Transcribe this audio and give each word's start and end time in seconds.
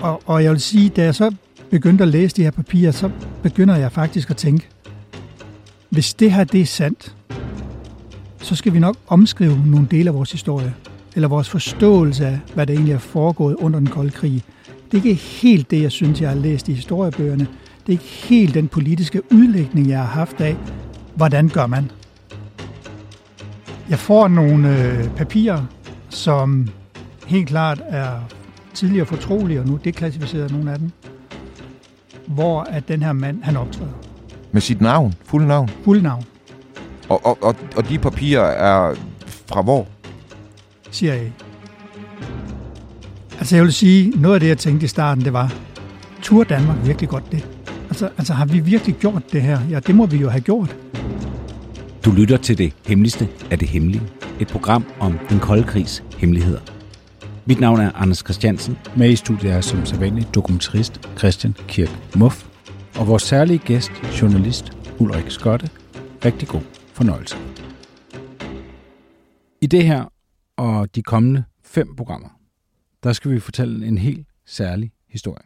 Og 0.00 0.44
jeg 0.44 0.52
vil 0.52 0.60
sige, 0.60 0.88
da 0.88 1.04
jeg 1.04 1.14
så 1.14 1.34
begyndte 1.70 2.04
at 2.04 2.08
læse 2.08 2.36
de 2.36 2.42
her 2.42 2.50
papirer, 2.50 2.90
så 2.90 3.10
begynder 3.42 3.76
jeg 3.76 3.92
faktisk 3.92 4.30
at 4.30 4.36
tænke, 4.36 4.68
hvis 5.88 6.14
det 6.14 6.32
her 6.32 6.44
det 6.44 6.60
er 6.60 6.66
sandt, 6.66 7.16
så 8.38 8.56
skal 8.56 8.74
vi 8.74 8.78
nok 8.78 8.96
omskrive 9.06 9.62
nogle 9.66 9.86
dele 9.90 10.10
af 10.10 10.14
vores 10.14 10.32
historie, 10.32 10.74
eller 11.14 11.28
vores 11.28 11.48
forståelse 11.48 12.26
af, 12.26 12.38
hvad 12.54 12.66
der 12.66 12.74
egentlig 12.74 12.94
er 12.94 12.98
foregået 12.98 13.54
under 13.54 13.78
den 13.78 13.88
kolde 13.88 14.10
krig. 14.10 14.42
Det 14.92 14.98
er 14.98 15.04
ikke 15.04 15.14
helt 15.14 15.70
det, 15.70 15.82
jeg 15.82 15.92
synes, 15.92 16.20
jeg 16.20 16.28
har 16.28 16.36
læst 16.36 16.68
i 16.68 16.72
historiebøgerne. 16.72 17.46
Det 17.86 17.88
er 17.88 17.90
ikke 17.92 18.04
helt 18.04 18.54
den 18.54 18.68
politiske 18.68 19.32
udlægning, 19.32 19.88
jeg 19.88 19.98
har 19.98 20.06
haft 20.06 20.40
af, 20.40 20.56
hvordan 21.14 21.48
gør 21.48 21.66
man. 21.66 21.90
Jeg 23.90 23.98
får 23.98 24.28
nogle 24.28 24.78
øh, 24.78 25.10
papirer, 25.10 25.66
som 26.08 26.68
helt 27.26 27.48
klart 27.48 27.82
er 27.88 28.20
tidligere 28.74 29.06
fortrolige, 29.06 29.60
og 29.60 29.66
nu 29.66 29.78
deklassificeret 29.84 30.52
nogle 30.52 30.72
af 30.72 30.78
dem, 30.78 30.90
hvor 32.26 32.60
at 32.60 32.88
den 32.88 33.02
her 33.02 33.12
mand, 33.12 33.42
han 33.42 33.56
optræder. 33.56 33.92
Med 34.52 34.60
sit 34.60 34.80
navn, 34.80 35.14
fuld 35.24 35.46
navn. 35.46 35.70
Fuld 35.84 36.02
navn, 36.02 36.24
Og, 37.08 37.26
og, 37.26 37.38
og, 37.42 37.56
og 37.76 37.88
de 37.88 37.98
papirer 37.98 38.42
er 38.42 38.94
fra 39.46 39.62
hvor? 39.62 39.86
CIA. 40.92 41.30
Altså 43.38 43.56
jeg 43.56 43.64
vil 43.64 43.72
sige, 43.72 44.10
noget 44.10 44.34
af 44.34 44.40
det, 44.40 44.48
jeg 44.48 44.58
tænkte 44.58 44.84
i 44.84 44.88
starten, 44.88 45.24
det 45.24 45.32
var, 45.32 45.54
tur 46.22 46.44
Danmark 46.44 46.76
virkelig 46.86 47.08
godt 47.08 47.32
det? 47.32 47.48
Altså, 47.88 48.08
altså 48.18 48.32
har 48.32 48.44
vi 48.44 48.60
virkelig 48.60 48.94
gjort 48.94 49.22
det 49.32 49.42
her? 49.42 49.58
Ja, 49.70 49.80
det 49.80 49.94
må 49.94 50.06
vi 50.06 50.16
jo 50.16 50.28
have 50.28 50.40
gjort. 50.40 50.76
Du 52.04 52.10
lytter 52.10 52.36
til 52.36 52.58
det 52.58 52.72
hemmeligste 52.86 53.28
af 53.50 53.58
det 53.58 53.68
hemmelige. 53.68 54.02
Et 54.40 54.48
program 54.48 54.84
om 55.00 55.18
den 55.28 55.38
kolde 55.38 55.62
krigs 55.62 56.04
hemmeligheder. 56.18 56.60
Mit 57.50 57.60
navn 57.60 57.80
er 57.80 57.92
Anders 57.92 58.18
Christiansen. 58.18 58.78
Med 58.96 59.10
i 59.10 59.16
studiet 59.16 59.52
er 59.52 59.60
som 59.60 59.86
sædvanlig 59.86 60.34
dokumentarist 60.34 61.08
Christian 61.18 61.52
Kirk 61.52 62.16
Muff, 62.16 62.46
og 62.98 63.06
vores 63.06 63.22
særlige 63.22 63.58
gæst, 63.58 63.90
journalist 64.22 64.72
Ulrik 64.98 65.30
Skotte. 65.30 65.70
Rigtig 66.24 66.48
god 66.48 66.60
fornøjelse. 66.92 67.36
I 69.60 69.66
det 69.66 69.84
her 69.84 70.12
og 70.56 70.94
de 70.94 71.02
kommende 71.02 71.44
fem 71.64 71.96
programmer, 71.96 72.28
der 73.02 73.12
skal 73.12 73.30
vi 73.30 73.40
fortælle 73.40 73.86
en 73.86 73.98
helt 73.98 74.26
særlig 74.46 74.92
historie, 75.08 75.44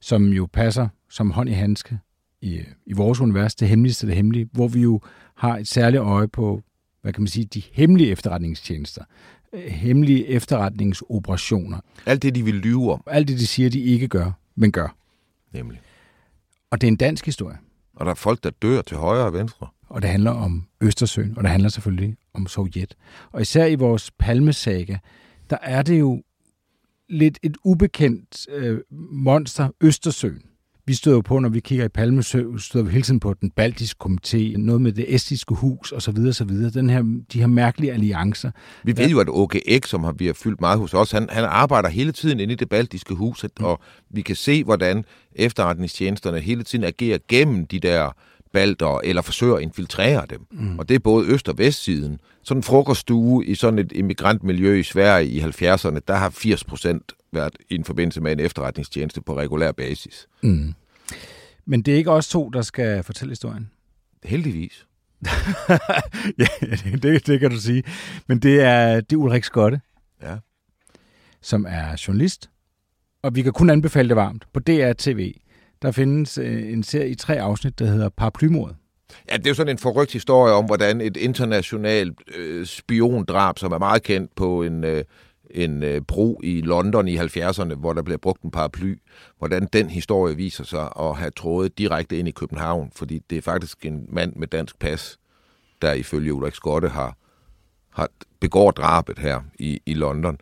som 0.00 0.24
jo 0.24 0.48
passer 0.52 0.88
som 1.10 1.30
hånd 1.30 1.48
i 1.48 1.52
handske 1.52 1.98
i, 2.40 2.60
i 2.86 2.92
vores 2.92 3.20
univers, 3.20 3.54
det 3.54 3.68
hemmeligste 3.68 4.04
af 4.04 4.06
det 4.06 4.16
hemmelige, 4.16 4.48
hvor 4.52 4.68
vi 4.68 4.80
jo 4.80 5.00
har 5.36 5.58
et 5.58 5.68
særligt 5.68 6.00
øje 6.00 6.28
på, 6.28 6.62
hvad 7.02 7.12
kan 7.12 7.22
man 7.22 7.28
sige, 7.28 7.44
de 7.44 7.62
hemmelige 7.72 8.10
efterretningstjenester, 8.10 9.04
hemmelige 9.68 10.26
efterretningsoperationer, 10.26 11.80
Alt 12.06 12.22
det, 12.22 12.34
de 12.34 12.44
vil 12.44 12.54
lyve 12.54 12.92
om, 12.92 13.02
alt 13.06 13.28
det, 13.28 13.38
de 13.38 13.46
siger, 13.46 13.70
de 13.70 13.80
ikke 13.80 14.08
gør, 14.08 14.30
men 14.54 14.72
gør. 14.72 14.96
nemlig. 15.52 15.80
Og 16.70 16.80
det 16.80 16.86
er 16.86 16.90
en 16.90 16.96
dansk 16.96 17.24
historie, 17.26 17.56
Og 17.94 18.04
der 18.06 18.10
er 18.10 18.14
folk, 18.14 18.44
der 18.44 18.50
dør 18.50 18.82
til 18.82 18.96
højre 18.96 19.24
og 19.24 19.32
venstre. 19.32 19.66
og 19.88 20.02
det 20.02 20.10
handler 20.10 20.30
om 20.30 20.66
Østersøen, 20.80 21.34
og 21.38 21.42
det 21.42 21.50
handler 21.50 21.68
selvfølgelig 21.68 22.16
om 22.34 22.46
Sovjet. 22.46 22.96
Og 23.32 23.40
især 23.42 23.66
i 23.66 23.74
vores 23.74 24.10
palmesaga, 24.18 24.96
der 25.50 25.56
er 25.62 25.82
det 25.82 25.98
jo 26.00 26.22
lidt 27.08 27.38
et 27.42 27.56
ubekendt 27.64 28.46
øh, 28.50 28.80
monster, 29.10 29.68
Østersøen. 29.80 30.42
Vi 30.88 30.94
støder 30.94 31.16
jo 31.16 31.20
på, 31.20 31.38
når 31.38 31.48
vi 31.48 31.60
kigger 31.60 31.84
i 31.84 31.88
Palmesø, 31.88 32.44
støder 32.58 32.84
vi 32.84 32.92
hele 32.92 33.02
tiden 33.02 33.20
på 33.20 33.34
den 33.34 33.50
baltiske 33.50 34.04
komité, 34.04 34.58
noget 34.58 34.82
med 34.82 34.92
det 34.92 35.14
estiske 35.14 35.54
hus 35.54 35.92
osv. 35.92 36.18
osv. 36.28 36.48
Den 36.48 36.90
her, 36.90 37.02
de 37.32 37.40
her 37.40 37.46
mærkelige 37.46 37.92
alliancer. 37.92 38.50
Vi 38.84 38.96
ved 38.96 39.08
jo, 39.08 39.20
at 39.20 39.28
OGX, 39.30 39.88
som 39.88 40.04
har, 40.04 40.12
vi 40.12 40.26
har 40.26 40.32
fyldt 40.32 40.60
meget 40.60 40.78
hos 40.78 40.94
os, 40.94 41.10
han, 41.10 41.28
han 41.30 41.44
arbejder 41.44 41.88
hele 41.88 42.12
tiden 42.12 42.40
inde 42.40 42.52
i 42.52 42.56
det 42.56 42.68
baltiske 42.68 43.14
hus, 43.14 43.44
mm. 43.44 43.64
og 43.64 43.80
vi 44.10 44.22
kan 44.22 44.36
se, 44.36 44.64
hvordan 44.64 45.04
efterretningstjenesterne 45.32 46.40
hele 46.40 46.62
tiden 46.62 46.84
agerer 46.84 47.18
gennem 47.28 47.66
de 47.66 47.80
der 47.80 48.10
balter, 48.56 49.00
eller 49.04 49.22
forsøger 49.22 49.56
at 49.56 49.62
infiltrere 49.62 50.26
dem. 50.30 50.46
Mm. 50.50 50.78
Og 50.78 50.88
det 50.88 50.94
er 50.94 50.98
både 50.98 51.26
øst- 51.28 51.48
og 51.48 51.58
vestsiden. 51.58 52.18
Sådan 52.42 52.58
en 52.58 52.62
frokoststue 52.62 53.46
i 53.46 53.54
sådan 53.54 53.78
et 53.78 53.92
immigrantmiljø 53.94 54.74
i 54.74 54.82
Sverige 54.82 55.28
i 55.28 55.40
70'erne, 55.40 55.98
der 56.08 56.14
har 56.14 56.30
80 56.30 56.64
procent 56.64 57.12
været 57.32 57.56
i 57.70 57.74
en 57.74 57.84
forbindelse 57.84 58.20
med 58.20 58.32
en 58.32 58.40
efterretningstjeneste 58.40 59.20
på 59.22 59.36
regulær 59.36 59.72
basis. 59.72 60.26
Mm. 60.42 60.74
Men 61.66 61.82
det 61.82 61.94
er 61.94 61.98
ikke 61.98 62.10
os 62.10 62.28
to, 62.28 62.48
der 62.48 62.62
skal 62.62 63.02
fortælle 63.02 63.30
historien. 63.32 63.70
Heldigvis. 64.24 64.86
ja, 66.38 66.46
det, 66.60 67.02
det, 67.02 67.26
det 67.26 67.40
kan 67.40 67.50
du 67.50 67.56
sige. 67.60 67.82
Men 68.26 68.38
det 68.38 68.60
er, 68.60 69.00
det 69.00 69.12
er 69.12 69.16
Ulrik 69.16 69.44
Skotte, 69.44 69.80
Ja. 70.22 70.36
som 71.42 71.66
er 71.68 72.02
journalist, 72.08 72.50
og 73.22 73.34
vi 73.34 73.42
kan 73.42 73.52
kun 73.52 73.70
anbefale 73.70 74.08
det 74.08 74.16
varmt. 74.16 74.44
På 74.52 74.60
DR 74.60 74.92
TV, 74.98 75.32
der 75.82 75.92
findes 75.92 76.38
øh, 76.38 76.72
en 76.72 76.82
serie 76.82 77.10
i 77.10 77.14
tre 77.14 77.40
afsnit, 77.40 77.78
der 77.78 77.86
hedder 77.86 78.08
Paraplymordet. 78.08 78.76
Ja, 79.30 79.36
det 79.36 79.46
er 79.46 79.50
jo 79.50 79.54
sådan 79.54 79.74
en 79.74 79.78
forrygt 79.78 80.12
historie 80.12 80.52
om, 80.52 80.64
hvordan 80.64 81.00
et 81.00 81.16
internationalt 81.16 82.18
øh, 82.36 82.66
spiondrab, 82.66 83.58
som 83.58 83.72
er 83.72 83.78
meget 83.78 84.02
kendt 84.02 84.34
på 84.34 84.62
en, 84.62 84.84
øh, 84.84 85.04
en 85.50 85.82
øh, 85.82 86.00
bro 86.00 86.40
i 86.44 86.60
London 86.60 87.08
i 87.08 87.18
70'erne, 87.18 87.74
hvor 87.74 87.92
der 87.92 88.02
bliver 88.02 88.18
brugt 88.18 88.42
en 88.42 88.50
paraply, 88.50 88.94
hvordan 89.38 89.68
den 89.72 89.90
historie 89.90 90.36
viser 90.36 90.64
sig 90.64 90.88
at 91.00 91.16
have 91.16 91.30
trådet 91.30 91.78
direkte 91.78 92.18
ind 92.18 92.28
i 92.28 92.30
København, 92.30 92.90
fordi 92.94 93.22
det 93.30 93.38
er 93.38 93.42
faktisk 93.42 93.86
en 93.86 94.06
mand 94.08 94.32
med 94.36 94.48
dansk 94.48 94.78
pas, 94.78 95.18
der 95.82 95.92
ifølge 95.92 96.34
Ulrik 96.34 96.54
Skotte 96.54 96.88
har, 96.88 97.16
har 97.90 98.08
begår 98.40 98.70
drabet 98.70 99.18
her 99.18 99.40
i, 99.58 99.80
i 99.86 99.94
London. 99.94 100.38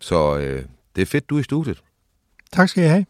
Så 0.00 0.38
øh, 0.38 0.64
det 0.96 1.02
er 1.02 1.06
fedt, 1.06 1.30
du 1.30 1.36
er 1.36 1.40
i 1.40 1.42
studiet. 1.42 1.82
Tak 2.52 2.68
skal 2.68 2.80
jeg 2.82 2.90
have. 2.90 3.06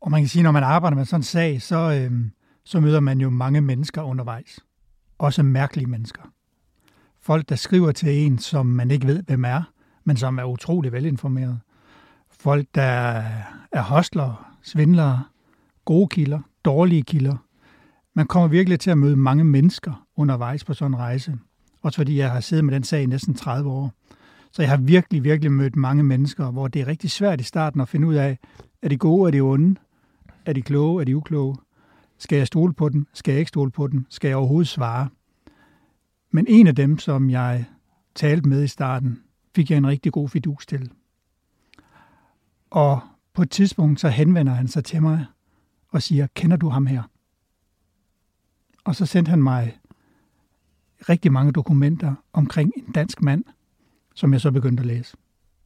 Og 0.00 0.10
man 0.10 0.20
kan 0.20 0.28
sige, 0.28 0.42
når 0.42 0.50
man 0.50 0.62
arbejder 0.62 0.96
med 0.96 1.04
sådan 1.04 1.20
en 1.20 1.24
sag, 1.24 1.62
så, 1.62 1.76
øh, 1.76 2.20
så 2.64 2.80
møder 2.80 3.00
man 3.00 3.20
jo 3.20 3.30
mange 3.30 3.60
mennesker 3.60 4.02
undervejs. 4.02 4.60
Også 5.18 5.42
mærkelige 5.42 5.86
mennesker. 5.86 6.22
Folk, 7.20 7.48
der 7.48 7.56
skriver 7.56 7.92
til 7.92 8.26
en, 8.26 8.38
som 8.38 8.66
man 8.66 8.90
ikke 8.90 9.06
ved, 9.06 9.22
hvem 9.22 9.44
er, 9.44 9.62
men 10.04 10.16
som 10.16 10.38
er 10.38 10.44
utrolig 10.44 10.92
velinformeret. 10.92 11.60
Folk, 12.30 12.66
der 12.74 13.22
er 13.72 13.82
hostlere, 13.82 14.36
svindlere, 14.62 15.24
gode 15.84 16.08
kilder, 16.08 16.40
dårlige 16.64 17.02
kilder. 17.02 17.36
Man 18.14 18.26
kommer 18.26 18.48
virkelig 18.48 18.80
til 18.80 18.90
at 18.90 18.98
møde 18.98 19.16
mange 19.16 19.44
mennesker 19.44 20.06
undervejs 20.16 20.64
på 20.64 20.74
sådan 20.74 20.94
en 20.94 20.98
rejse. 20.98 21.38
Også 21.82 21.96
fordi 21.96 22.18
jeg 22.18 22.30
har 22.30 22.40
siddet 22.40 22.64
med 22.64 22.74
den 22.74 22.82
sag 22.82 23.02
i 23.02 23.06
næsten 23.06 23.34
30 23.34 23.70
år. 23.70 23.92
Så 24.52 24.62
jeg 24.62 24.70
har 24.70 24.76
virkelig, 24.76 25.24
virkelig 25.24 25.52
mødt 25.52 25.76
mange 25.76 26.02
mennesker, 26.02 26.50
hvor 26.50 26.68
det 26.68 26.82
er 26.82 26.86
rigtig 26.86 27.10
svært 27.10 27.40
i 27.40 27.44
starten 27.44 27.80
at 27.80 27.88
finde 27.88 28.06
ud 28.06 28.14
af, 28.14 28.38
er 28.82 28.88
de 28.88 28.96
gode, 28.96 29.28
er 29.28 29.30
de 29.30 29.40
onde? 29.40 29.76
Er 30.44 30.52
de 30.52 30.62
kloge, 30.62 31.02
er 31.02 31.04
de 31.04 31.16
ukloge? 31.16 31.56
Skal 32.18 32.36
jeg 32.36 32.46
stole 32.46 32.72
på 32.72 32.88
den? 32.88 33.06
Skal 33.12 33.32
jeg 33.32 33.38
ikke 33.38 33.48
stole 33.48 33.70
på 33.70 33.86
den? 33.86 34.06
Skal 34.08 34.28
jeg 34.28 34.36
overhovedet 34.36 34.68
svare? 34.68 35.08
Men 36.30 36.46
en 36.48 36.66
af 36.66 36.74
dem, 36.74 36.98
som 36.98 37.30
jeg 37.30 37.64
talte 38.14 38.48
med 38.48 38.64
i 38.64 38.68
starten, 38.68 39.22
fik 39.54 39.70
jeg 39.70 39.76
en 39.76 39.86
rigtig 39.86 40.12
god 40.12 40.28
fidus 40.28 40.66
til. 40.66 40.90
Og 42.70 43.00
på 43.32 43.42
et 43.42 43.50
tidspunkt 43.50 44.00
så 44.00 44.08
henvender 44.08 44.52
han 44.52 44.68
sig 44.68 44.84
til 44.84 45.02
mig 45.02 45.26
og 45.88 46.02
siger, 46.02 46.26
kender 46.34 46.56
du 46.56 46.68
ham 46.68 46.86
her? 46.86 47.02
Og 48.84 48.96
så 48.96 49.06
sendte 49.06 49.30
han 49.30 49.42
mig 49.42 49.78
rigtig 51.08 51.32
mange 51.32 51.52
dokumenter 51.52 52.14
omkring 52.32 52.72
en 52.76 52.92
dansk 52.92 53.22
mand, 53.22 53.44
som 54.14 54.32
jeg 54.32 54.40
så 54.40 54.50
begyndte 54.50 54.80
at 54.80 54.86
læse. 54.86 55.16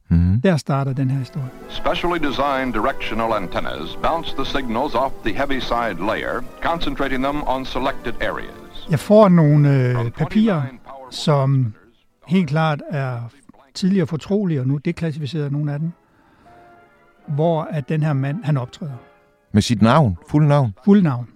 Mm-hmm. 0.09 0.41
Der 0.41 0.57
starter 0.57 0.93
den 0.93 1.09
her 1.09 1.19
historie. 1.19 1.49
Specially 1.69 2.19
designed 2.19 2.73
directional 2.73 3.33
antennas 3.33 3.97
bounce 4.03 4.35
the 4.35 4.45
signals 4.45 4.93
off 4.95 5.13
the 5.25 5.33
heavy-side 5.33 5.97
layer, 6.09 6.43
concentrating 6.61 7.23
them 7.23 7.43
on 7.47 7.65
selected 7.65 8.13
areas. 8.21 8.87
Jeg 8.89 8.99
får 8.99 9.29
nogle 9.29 9.69
øh, 9.69 10.11
papirer, 10.11 10.61
29 10.61 10.79
powerful 10.85 11.13
som 11.13 11.73
helt 12.27 12.49
klart 12.49 12.81
er 12.89 13.19
tidligere 13.73 14.07
fortrolige, 14.07 14.59
og 14.59 14.67
nu 14.67 14.77
deklassificeret 14.77 15.51
nogle 15.51 15.73
af 15.73 15.79
dem, 15.79 15.91
hvor 17.27 17.61
at 17.61 17.89
den 17.89 18.03
her 18.03 18.13
mand, 18.13 18.43
han 18.43 18.57
optræder. 18.57 18.97
Med 19.53 19.61
sit 19.61 19.81
navn, 19.81 20.17
fuld 20.29 20.47
navn. 20.47 20.73
Fuld 20.85 21.01
navn. 21.01 21.27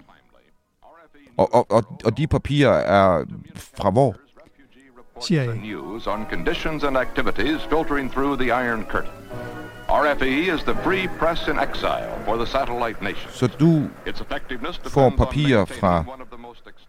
Og, 1.37 1.53
og, 1.53 1.71
og, 1.71 1.83
og 2.05 2.17
de 2.17 2.27
papirer 2.27 2.73
er 2.73 3.25
fra 3.55 3.89
hvor? 3.89 4.15
And 5.31 5.61
news 5.61 6.07
on 6.07 6.25
conditions 6.29 6.83
and 6.83 6.97
activities 6.97 7.61
filtering 7.69 8.11
through 8.11 8.41
the 8.41 8.51
Iron 8.51 8.85
Curtain. 8.85 9.11
RFE 9.89 10.53
is 10.55 10.61
the 10.63 10.75
free 10.83 11.07
press 11.19 11.47
in 11.47 11.59
exile 11.59 12.25
for 12.25 12.35
the 12.35 12.45
satellite 12.45 13.03
nation. 13.03 13.31
Så 13.31 13.47
du 13.47 13.89
får 14.89 15.09
papirer 15.09 15.65
fra 15.65 16.05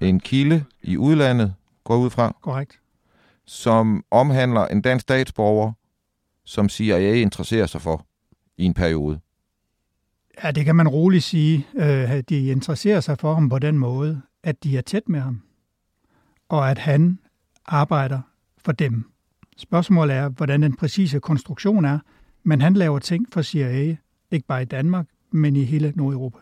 en 0.01 0.21
kilde 0.21 0.65
i 0.83 0.97
udlandet, 0.97 1.55
går 1.85 1.97
ud 1.97 2.11
fra, 2.11 2.37
Korrekt. 2.43 2.81
som 3.47 4.05
omhandler 4.11 4.67
en 4.67 4.83
dansk 4.83 5.03
statsborger, 5.03 5.73
som 6.45 6.69
CIA 6.69 7.13
interesserer 7.15 7.67
sig 7.67 7.81
for 7.81 8.07
i 8.59 8.65
en 8.65 8.75
periode. 8.75 9.21
Ja, 10.45 10.51
det 10.51 10.65
kan 10.65 10.77
man 10.77 10.89
roligt 10.89 11.25
sige. 11.25 11.67
Øh, 11.75 12.13
at 12.13 12.29
de 12.29 12.47
interesserer 12.47 13.01
sig 13.01 13.19
for 13.19 13.35
ham 13.35 13.49
på 13.49 13.59
den 13.59 13.79
måde, 13.79 14.23
at 14.45 14.65
de 14.65 14.79
er 14.79 14.83
tæt 14.83 15.09
med 15.09 15.21
ham, 15.21 15.43
og 16.49 16.71
at 16.71 16.79
han 16.79 17.19
arbejder 17.67 18.21
for 18.59 18.73
dem. 18.73 19.11
Spørgsmålet 19.57 20.17
er, 20.17 20.29
hvordan 20.29 20.63
den 20.63 20.77
præcise 20.77 21.21
konstruktion 21.21 21.85
er, 21.85 21.99
Men 22.43 22.61
han 22.61 22.75
laver 22.75 22.99
ting 22.99 23.27
for 23.33 23.43
CIA, 23.43 23.97
ikke 24.31 24.47
bare 24.47 24.63
i 24.63 24.65
Danmark, 24.65 25.07
men 25.31 25.57
i 25.57 25.65
hele 25.65 25.93
Nordeuropa. 25.97 26.39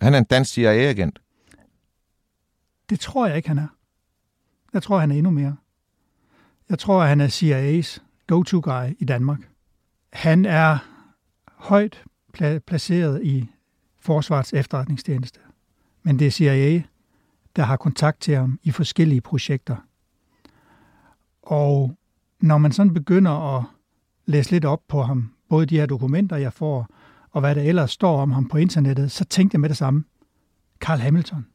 Han 0.00 0.14
er 0.14 0.18
en 0.18 0.24
dansk 0.24 0.52
CIA-agent. 0.52 1.18
Det 2.90 3.00
tror 3.00 3.26
jeg 3.26 3.36
ikke, 3.36 3.48
han 3.48 3.58
er. 3.58 3.68
Jeg 4.72 4.82
tror, 4.82 4.98
han 4.98 5.10
er 5.10 5.14
endnu 5.14 5.30
mere. 5.30 5.56
Jeg 6.68 6.78
tror, 6.78 7.04
han 7.04 7.20
er 7.20 7.28
CIA's 7.28 8.00
go-to-guy 8.26 8.96
i 8.98 9.04
Danmark. 9.04 9.50
Han 10.12 10.44
er 10.44 10.78
højt 11.46 12.04
pla- 12.38 12.58
placeret 12.58 13.24
i 13.24 13.50
Forsvarets 14.00 14.52
efterretningstjeneste. 14.52 15.40
Men 16.02 16.18
det 16.18 16.26
er 16.26 16.30
CIA, 16.30 16.82
der 17.56 17.62
har 17.62 17.76
kontakt 17.76 18.20
til 18.20 18.36
ham 18.36 18.58
i 18.62 18.70
forskellige 18.70 19.20
projekter. 19.20 19.76
Og 21.42 21.96
når 22.40 22.58
man 22.58 22.72
sådan 22.72 22.94
begynder 22.94 23.56
at 23.58 23.64
læse 24.26 24.50
lidt 24.50 24.64
op 24.64 24.80
på 24.88 25.02
ham, 25.02 25.30
både 25.48 25.66
de 25.66 25.76
her 25.78 25.86
dokumenter, 25.86 26.36
jeg 26.36 26.52
får, 26.52 26.86
og 27.32 27.40
hvad 27.40 27.54
der 27.54 27.62
ellers 27.62 27.90
står 27.90 28.20
om 28.22 28.30
ham 28.30 28.48
på 28.48 28.56
internettet, 28.58 29.10
så 29.10 29.24
tænkte 29.24 29.54
jeg 29.54 29.60
med 29.60 29.68
det 29.68 29.76
samme. 29.76 30.04
Carl 30.80 30.98
Hamilton. 30.98 31.46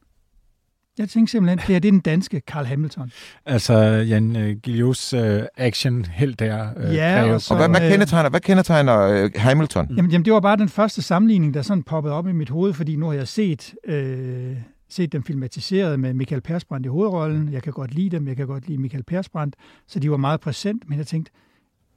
Jeg 0.98 1.08
tænkte 1.08 1.30
simpelthen, 1.30 1.58
det 1.66 1.76
er 1.76 1.80
det 1.80 1.88
er 1.88 1.92
den 1.92 2.00
danske 2.00 2.42
Carl 2.46 2.64
Hamilton. 2.66 3.10
Altså 3.46 3.74
Jan 3.84 4.36
uh, 4.36 4.42
Gilios 4.62 5.14
uh, 5.14 5.20
action 5.56 6.04
helt 6.04 6.38
der. 6.38 6.70
Uh, 6.76 6.94
Ja, 6.94 7.24
og 7.24 7.30
Og 7.30 7.40
så- 7.40 7.54
hvad, 7.56 7.68
hvad 7.68 7.82
øh, 7.82 7.90
kendetegner, 7.90 8.30
hvad 8.30 8.40
kendetegner 8.40 9.24
uh, 9.24 9.30
Hamilton? 9.36 9.86
Jamen, 9.96 10.10
jamen, 10.10 10.24
det 10.24 10.32
var 10.32 10.40
bare 10.40 10.56
den 10.56 10.68
første 10.68 11.02
sammenligning, 11.02 11.54
der 11.54 11.62
sådan 11.62 11.82
poppede 11.82 12.14
op 12.14 12.28
i 12.28 12.32
mit 12.32 12.48
hoved, 12.50 12.72
fordi 12.72 12.96
nu 12.96 13.06
har 13.06 13.12
jeg 13.12 13.28
set, 13.28 13.74
øh, 13.84 14.56
set 14.92 15.12
dem 15.12 15.22
filmatiseret 15.22 16.00
med 16.00 16.14
Michael 16.14 16.40
Persbrandt 16.40 16.86
i 16.86 16.88
hovedrollen. 16.88 17.52
Jeg 17.52 17.62
kan 17.62 17.72
godt 17.72 17.94
lide 17.94 18.10
dem, 18.10 18.28
jeg 18.28 18.36
kan 18.36 18.46
godt 18.46 18.68
lide 18.68 18.78
Michael 18.78 19.04
Persbrandt, 19.04 19.56
så 19.86 20.00
de 20.00 20.10
var 20.10 20.16
meget 20.16 20.40
præsent, 20.40 20.88
men 20.88 20.98
jeg 20.98 21.06
tænkte, 21.06 21.32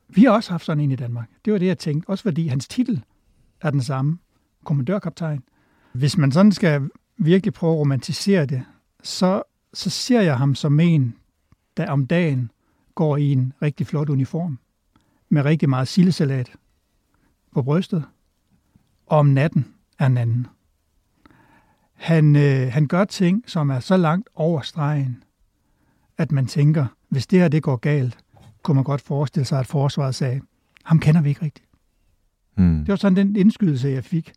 vi 0.10 0.24
har 0.24 0.32
også 0.32 0.52
haft 0.52 0.66
sådan 0.66 0.84
en 0.84 0.92
i 0.92 0.96
Danmark. 0.96 1.30
Det 1.46 1.54
var 1.54 1.60
det, 1.60 1.66
jeg 1.66 1.78
tænkte, 1.78 2.10
også 2.10 2.22
fordi 2.22 2.48
hans 2.48 2.68
titel 2.68 3.04
er 3.62 3.72
den 3.72 3.82
samme, 3.82 4.18
kommandørkaptajn. 4.66 5.44
Hvis 5.94 6.18
man 6.18 6.32
sådan 6.32 6.52
skal 6.52 6.90
virkelig 7.18 7.54
prøve 7.54 7.74
at 7.74 7.80
romantisere 7.80 8.46
det, 8.46 8.64
så, 9.04 9.44
så 9.74 9.90
ser 9.90 10.22
jeg 10.22 10.38
ham 10.38 10.56
som 10.56 10.80
en, 10.80 11.16
der 11.78 11.92
om 11.92 12.08
dagen 12.08 12.52
går 12.96 13.18
i 13.18 13.32
en 13.32 13.54
rigtig 13.62 13.88
flot 13.88 14.10
uniform, 14.10 14.60
med 15.30 15.46
rigtig 15.46 15.70
meget 15.70 15.88
sildesalat 15.88 16.52
på 17.52 17.64
brystet, 17.64 18.04
og 19.06 19.18
om 19.18 19.26
natten 19.26 19.66
er 20.00 20.06
en 20.06 20.18
anden. 20.18 20.48
Han, 21.96 22.36
øh, 22.36 22.72
han 22.72 22.88
gør 22.88 23.06
ting, 23.06 23.44
som 23.48 23.70
er 23.70 23.80
så 23.80 23.98
langt 23.98 24.30
over 24.36 24.62
stregen, 24.62 25.24
at 26.18 26.32
man 26.32 26.46
tænker, 26.46 26.86
hvis 27.10 27.28
det 27.28 27.40
her 27.40 27.48
det 27.48 27.64
går 27.64 27.76
galt, 27.76 28.18
kunne 28.64 28.76
man 28.76 28.84
godt 28.84 29.02
forestille 29.02 29.46
sig, 29.46 29.60
at 29.60 29.68
forsvaret 29.68 30.16
sagde, 30.16 30.42
ham 30.84 31.00
kender 31.00 31.22
vi 31.22 31.30
ikke 31.30 31.42
rigtigt. 31.42 31.68
Hmm. 32.58 32.80
Det 32.80 32.88
var 32.88 32.96
sådan 32.96 33.16
den 33.16 33.36
indskydelse, 33.36 33.88
jeg 33.88 34.04
fik. 34.04 34.34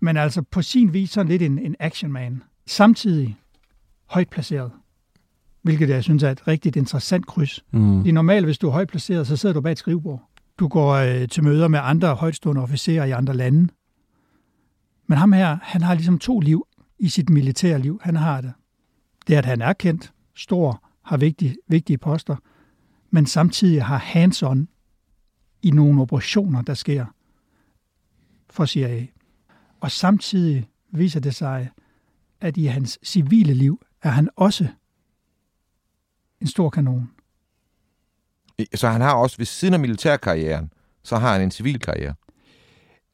Men 0.00 0.16
altså 0.16 0.42
på 0.42 0.62
sin 0.62 0.92
vis 0.92 1.10
sådan 1.10 1.28
lidt 1.28 1.42
en, 1.42 1.58
en 1.58 1.76
actionman. 1.80 2.42
Samtidig 2.66 3.36
højt 4.06 4.28
placeret. 4.28 4.70
Hvilket 5.62 5.88
jeg 5.88 6.02
synes 6.02 6.22
er 6.22 6.30
et 6.30 6.48
rigtig 6.48 6.76
interessant 6.76 7.26
kryds. 7.26 7.64
Mm. 7.72 7.98
Fordi 7.98 8.10
normalt, 8.10 8.46
hvis 8.46 8.58
du 8.58 8.66
er 8.68 8.72
højt 8.72 8.88
placeret, 8.88 9.26
så 9.26 9.36
sidder 9.36 9.52
du 9.52 9.60
bag 9.60 9.72
et 9.72 9.78
skrivebord. 9.78 10.22
Du 10.58 10.68
går 10.68 10.92
øh, 10.92 11.28
til 11.28 11.44
møder 11.44 11.68
med 11.68 11.80
andre 11.82 12.14
højtstående 12.14 12.62
officerer 12.62 13.04
i 13.04 13.10
andre 13.10 13.34
lande. 13.34 13.68
Men 15.06 15.18
ham 15.18 15.32
her, 15.32 15.58
han 15.62 15.82
har 15.82 15.94
ligesom 15.94 16.18
to 16.18 16.40
liv 16.40 16.66
i 16.98 17.08
sit 17.08 17.30
militære 17.30 17.78
liv. 17.78 18.00
Han 18.02 18.16
har 18.16 18.40
det. 18.40 18.52
Det 19.26 19.34
at 19.34 19.44
han 19.44 19.62
er 19.62 19.72
kendt, 19.72 20.12
stor, 20.34 20.82
har 21.02 21.16
vigtige, 21.16 21.56
vigtige 21.68 21.98
poster, 21.98 22.36
men 23.10 23.26
samtidig 23.26 23.84
har 23.84 23.98
hands-on 23.98 24.68
i 25.62 25.70
nogle 25.70 26.02
operationer, 26.02 26.62
der 26.62 26.74
sker 26.74 27.06
for 28.50 28.66
CIA. 28.66 29.06
Og 29.80 29.90
samtidig 29.90 30.68
viser 30.90 31.20
det 31.20 31.34
sig, 31.34 31.70
at 32.40 32.56
i 32.56 32.64
hans 32.64 32.98
civile 33.02 33.54
liv 33.54 33.80
er 34.02 34.10
han 34.10 34.28
også 34.36 34.68
en 36.40 36.46
stor 36.46 36.70
kanon. 36.70 37.10
Så 38.74 38.88
han 38.88 39.00
har 39.00 39.14
også, 39.14 39.36
ved 39.36 39.46
siden 39.46 39.74
af 39.74 39.80
militærkarrieren, 39.80 40.72
så 41.02 41.16
har 41.16 41.32
han 41.32 41.42
en 41.42 41.50
civil 41.50 41.80
karriere. 41.80 42.14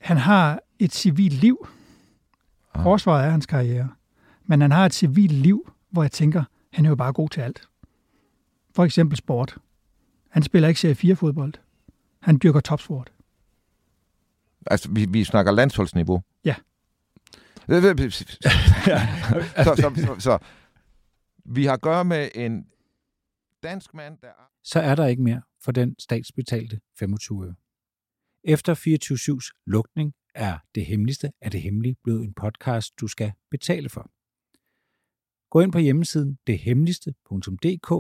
Han 0.01 0.17
har 0.17 0.61
et 0.79 0.95
civilt 0.95 1.35
liv. 1.35 1.69
Ah. 2.75 2.83
Forsvaret 2.83 3.27
er 3.27 3.31
hans 3.31 3.47
karriere. 3.47 3.89
Men 4.45 4.61
han 4.61 4.71
har 4.71 4.87
et 4.87 4.95
civilt 4.95 5.33
liv, 5.33 5.73
hvor 5.91 6.03
jeg 6.03 6.13
tænker, 6.13 6.45
han 6.73 6.85
er 6.85 6.89
jo 6.89 6.97
bare 6.97 7.13
god 7.13 7.29
til 7.29 7.41
alt. 7.41 7.63
For 8.75 8.85
eksempel 8.85 9.19
sport. 9.19 9.59
Han 10.29 10.43
spiller 10.43 10.69
ikke 10.69 10.81
serie 10.81 11.13
4-fodbold. 11.13 11.55
Han 12.21 12.41
dyrker 12.43 12.61
topsport. 12.61 13.13
Altså, 14.67 14.91
vi, 14.91 15.05
vi 15.05 15.25
snakker 15.25 15.53
landsholdsniveau. 15.53 16.23
Ja. 16.45 16.55
så, 19.65 19.75
så, 19.77 19.93
så, 19.97 20.17
så, 20.19 20.39
vi 21.45 21.65
har 21.65 21.73
at 21.73 21.81
gøre 21.81 22.05
med 22.05 22.29
en 22.35 22.67
dansk 23.63 23.95
mand, 23.95 24.19
der... 24.21 24.29
så 24.63 24.81
er 24.81 24.95
der 24.95 25.07
ikke 25.07 25.23
mere 25.23 25.43
for 25.65 25.73
den 25.73 25.97
statsbetalte 25.99 26.81
25 26.99 27.47
øre. 27.47 27.55
Efter 28.45 28.75
24-7's 28.75 29.63
lukning 29.67 30.15
er 30.35 30.59
det 30.75 30.87
hemmeligste 30.87 31.33
af 31.41 31.51
det 31.51 31.63
hemmelige 31.63 31.97
blevet 32.05 32.25
en 32.25 32.35
podcast, 32.35 33.01
du 33.01 33.07
skal 33.07 33.33
betale 33.51 33.89
for. 33.89 34.11
Gå 35.51 35.61
ind 35.61 35.73
på 35.73 35.79
hjemmesiden 35.79 36.39
dethemmeligste.dk 36.47 37.91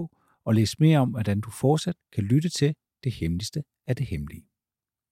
og 0.44 0.54
læs 0.54 0.80
mere 0.80 0.98
om, 0.98 1.10
hvordan 1.10 1.40
du 1.40 1.50
fortsat 1.50 1.96
kan 2.12 2.24
lytte 2.24 2.48
til 2.48 2.74
det 3.04 3.12
hemmeligste 3.12 3.62
af 3.86 3.96
det 3.96 4.06
hemmelige. 4.06 4.49